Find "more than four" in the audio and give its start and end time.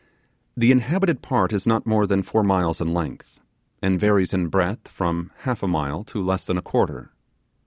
1.85-2.43